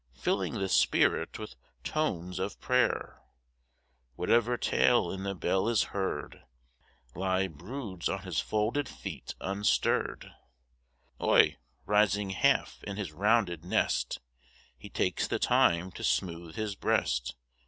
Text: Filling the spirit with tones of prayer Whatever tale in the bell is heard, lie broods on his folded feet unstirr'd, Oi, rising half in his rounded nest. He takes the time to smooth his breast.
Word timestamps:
Filling 0.15 0.53
the 0.53 0.67
spirit 0.67 1.37
with 1.37 1.53
tones 1.83 2.39
of 2.39 2.59
prayer 2.59 3.21
Whatever 4.15 4.57
tale 4.57 5.11
in 5.11 5.21
the 5.21 5.35
bell 5.35 5.67
is 5.69 5.83
heard, 5.93 6.41
lie 7.13 7.47
broods 7.47 8.09
on 8.09 8.23
his 8.23 8.39
folded 8.39 8.89
feet 8.89 9.35
unstirr'd, 9.39 10.31
Oi, 11.21 11.57
rising 11.85 12.31
half 12.31 12.83
in 12.83 12.97
his 12.97 13.11
rounded 13.11 13.63
nest. 13.63 14.19
He 14.75 14.89
takes 14.89 15.27
the 15.27 15.37
time 15.37 15.91
to 15.91 16.03
smooth 16.03 16.55
his 16.55 16.73
breast. 16.73 17.35